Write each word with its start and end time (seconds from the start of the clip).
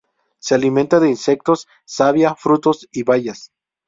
Se 0.39 0.55
alimenta 0.55 0.99
de 0.99 1.09
insectos, 1.09 1.67
savia, 1.85 2.33
frutos 2.33 2.87
y 2.91 3.03
bayas. 3.03 3.51